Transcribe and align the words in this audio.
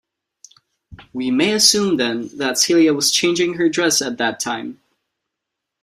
We 1.13 1.29
may 1.29 1.53
assume, 1.53 1.97
then, 1.97 2.35
that 2.39 2.57
Celia 2.57 2.91
was 2.91 3.11
changing 3.11 3.53
her 3.59 3.69
dress 3.69 4.01
at 4.01 4.17
that 4.17 4.39
time. 4.39 4.81